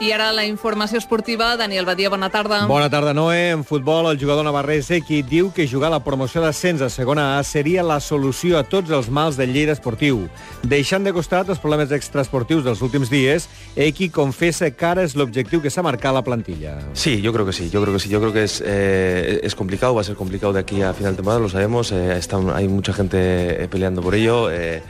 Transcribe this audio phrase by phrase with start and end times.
[0.00, 1.50] I ara la informació esportiva.
[1.60, 2.62] Daniel Badia, bona tarda.
[2.64, 3.50] Bona tarda, Noé.
[3.52, 7.42] En futbol, el jugador navarrès Equi diu que jugar la promoció d'ascens a segona A
[7.44, 10.22] seria la solució a tots els mals del Lleida esportiu.
[10.64, 15.60] Deixant de costat els problemes extraesportius dels últims dies, Equi confessa que ara és l'objectiu
[15.60, 16.78] que s'ha marcat la plantilla.
[16.94, 19.54] Sí, yo creo que sí, yo creo que sí, yo creo que es, eh, es
[19.54, 22.40] complicado, va a ser complicado de aquí a final de temporada, lo sabemos, eh, está,
[22.54, 24.50] hay mucha gente peleando por ello.
[24.50, 24.82] Eh,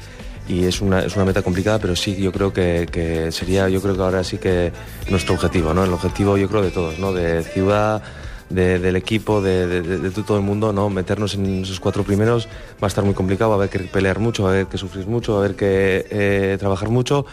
[0.50, 3.80] y es una, es una meta complicada, pero sí, yo creo que, que, sería, yo
[3.80, 4.72] creo que ahora sí que
[5.08, 5.84] nuestro objetivo, ¿no?
[5.84, 7.12] El objetivo, yo creo, de todos, ¿no?
[7.12, 8.02] De ciudad,
[8.48, 10.90] de, del equipo, de, de, de, todo el mundo, ¿no?
[10.90, 12.48] Meternos en esos cuatro primeros
[12.82, 14.76] va a estar muy complicado, va a haber que pelear mucho, va a haber que
[14.76, 17.26] sufrir mucho, va a haber que eh, trabajar mucho,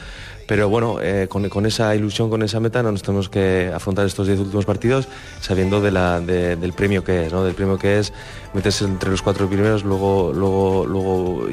[0.47, 4.05] pero bueno, eh, con, con, esa ilusión, con esa meta, no nos tenemos que afrontar
[4.05, 5.07] estos diez últimos partidos
[5.41, 7.43] sabiendo de la, de, del premio que es, ¿no?
[7.43, 8.13] del premio que es
[8.53, 11.47] meterse entre los cuatro primeros, luego, luego, luego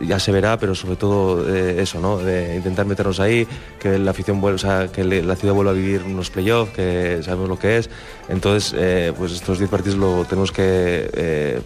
[0.00, 2.18] ya se verá, pero sobre todo eh, eso, ¿no?
[2.18, 3.46] de intentar meternos ahí,
[3.80, 7.20] que la afición vuelva, o sea, que la ciudad vuelva a vivir unos playoffs, que
[7.22, 7.90] sabemos lo que es.
[8.28, 11.60] Entonces, eh, pues estos diez partidos lo tenemos que eh,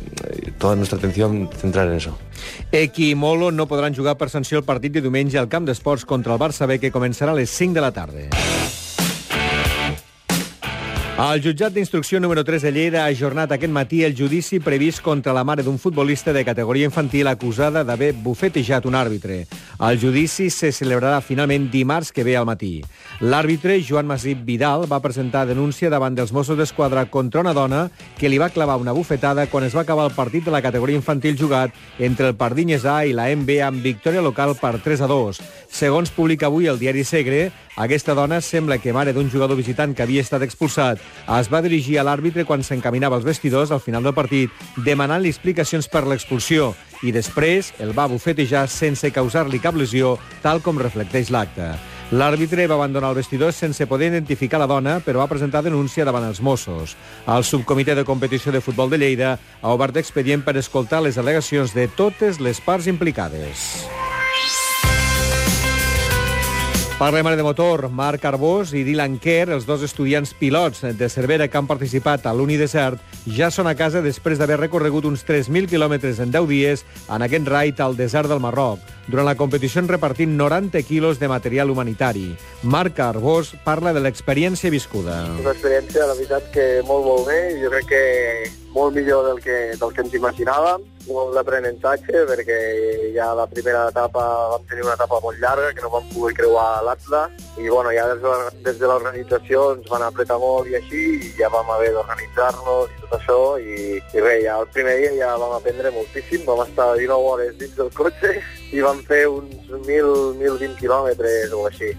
[0.58, 2.16] toda nuestra atención centrar en eso.
[2.72, 6.06] Equi i Molo no podran jugar per sanció el partit de diumenge al camp d'esports
[6.06, 8.28] contra el Barça B que començarà a les 5 de la tarda.
[11.20, 15.34] El jutjat d'instrucció número 3 de Lleida ha ajornat aquest matí el judici previst contra
[15.36, 19.42] la mare d'un futbolista de categoria infantil acusada d'haver bufetejat un àrbitre.
[19.84, 22.80] El judici se celebrarà finalment dimarts que ve al matí.
[23.20, 28.30] L'àrbitre, Joan Masip Vidal, va presentar denúncia davant dels Mossos d'Esquadra contra una dona que
[28.32, 31.36] li va clavar una bufetada quan es va acabar el partit de la categoria infantil
[31.36, 35.44] jugat entre el Pardinyes A i la MB amb victòria local per 3 a 2.
[35.68, 40.02] Segons publica avui el diari Segre, aquesta dona sembla que mare d'un jugador visitant que
[40.02, 41.00] havia estat expulsat
[41.38, 44.50] es va dirigir a l'àrbitre quan s'encaminava als vestidors al final del partit,
[44.84, 50.80] demanant-li explicacions per l'expulsió i després el va bufetejar sense causar-li cap lesió, tal com
[50.80, 51.70] reflecteix l'acte.
[52.10, 56.26] L'àrbitre va abandonar el vestidor sense poder identificar la dona, però va presentar denúncia davant
[56.26, 56.96] els Mossos.
[57.30, 61.74] El subcomitè de competició de futbol de Lleida ha obert expedient per escoltar les al·legacions
[61.76, 63.99] de totes les parts implicades.
[67.00, 67.86] Parlem ara de motor.
[67.88, 72.34] Marc Arbós i Dylan Kerr, els dos estudiants pilots de Cervera que han participat a
[72.36, 77.24] l'Unidesert, ja són a casa després d'haver recorregut uns 3.000 quilòmetres en 10 dies en
[77.24, 78.84] aquest raid al desert del Marroc.
[79.08, 82.34] Durant la competició han repartit 90 quilos de material humanitari.
[82.68, 85.22] Marc Arbós parla de l'experiència viscuda.
[85.40, 87.46] Una experiència, la veritat, que molt, molt bé.
[87.64, 92.58] Jo crec que molt millor del que, del que ens imaginàvem, molt d'aprenentatge, perquè
[93.14, 94.22] ja la primera etapa
[94.52, 97.24] vam tenir una etapa molt llarga, que no vam poder creuar l'Atla,
[97.58, 98.36] i bueno, ja des de,
[98.68, 103.02] des de l'organització ens van apretar molt i així, i ja vam haver d'organitzar-nos i
[103.02, 106.92] tot això, i, i res, ja el primer dia ja vam aprendre moltíssim, vam estar
[107.00, 108.38] 19 hores dins del cotxe
[108.70, 111.94] i vam fer uns 1.000-1.020 quilòmetres o així.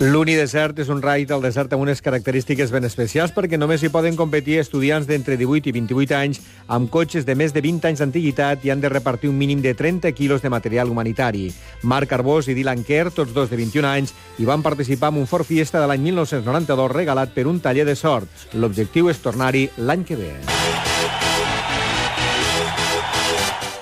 [0.00, 4.14] L'Unidesert és un raid al desert amb unes característiques ben especials perquè només hi poden
[4.16, 6.40] competir estudiants d'entre 18 i 28 anys
[6.72, 9.74] amb cotxes de més de 20 anys d'antiguitat i han de repartir un mínim de
[9.76, 11.50] 30 quilos de material humanitari.
[11.82, 15.28] Marc Arbós i Dylan Kerr, tots dos de 21 anys, hi van participar en un
[15.28, 18.48] Ford Fiesta de l'any 1992 regalat per un taller de sort.
[18.56, 20.32] L'objectiu és tornar-hi l'any que ve.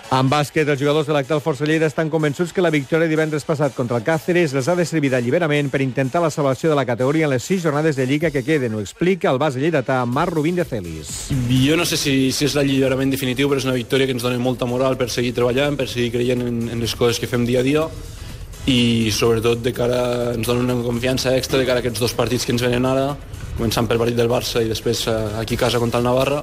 [0.08, 3.74] En bàsquet, els jugadors de l'actual Força Lleida estan convençuts que la victòria divendres passat
[3.76, 7.26] contra el Cáceres les ha de servir d'alliberament per intentar la salvació de la categoria
[7.26, 8.72] en les sis jornades de Lliga que queden.
[8.72, 11.28] Ho explica el base lleidatà Marc Rubín de Celis.
[11.52, 14.40] Jo no sé si, si és l'alliberament definitiu, però és una victòria que ens dona
[14.40, 17.60] molta moral per seguir treballant, per seguir creient en, en les coses que fem dia
[17.60, 17.84] a dia
[18.64, 20.00] i sobretot de cara,
[20.32, 23.10] ens dona una confiança extra de cara a aquests dos partits que ens venen ara,
[23.60, 25.04] començant pel partit del Barça i després
[25.36, 26.40] aquí a casa contra el Navarra